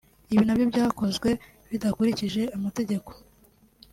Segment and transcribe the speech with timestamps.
[0.33, 1.29] Ibi nabyo byakozwe
[1.69, 3.11] bidakurikije amategeko